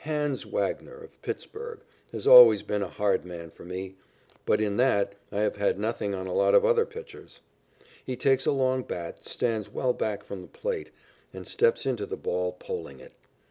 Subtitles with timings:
[0.00, 1.80] "Hans" Wagner, of Pittsburg,
[2.12, 3.94] has always been a hard man for me,
[4.44, 7.40] but in that I have had nothing on a lot of other pitchers.
[8.04, 10.90] He takes a long bat, stands well back from the plate,
[11.32, 13.12] and steps into the ball, poling it.